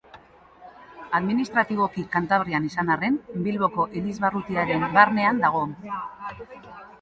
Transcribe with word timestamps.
Administratiboki 1.17 2.05
Kantabrian 2.15 2.65
izan 2.69 2.89
arren, 2.95 3.19
Bilboko 3.49 3.85
elizbarrutiaren 4.01 4.89
barnean 4.97 5.45
dago. 5.45 5.63